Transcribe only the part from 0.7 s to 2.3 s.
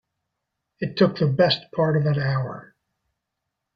It took the best part of an